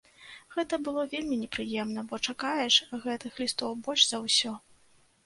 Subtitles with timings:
[0.53, 4.57] Гэта было вельмі непрыемна, бо чакаеш гэтых лістоў больш за ўсё.